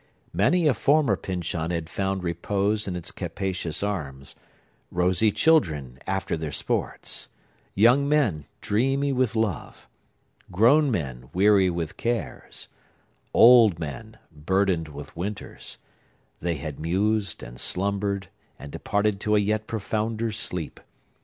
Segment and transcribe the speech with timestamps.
[0.33, 4.33] Many a former Pyncheon had found repose in its capacious arms:
[4.89, 7.27] rosy children, after their sports;
[7.75, 9.87] young men, dreamy with love;
[10.51, 12.67] grown men, weary with cares;
[13.31, 18.27] old men, burdened with winters,—they had mused, and slumbered,
[18.57, 20.79] and departed to a yet profounder sleep.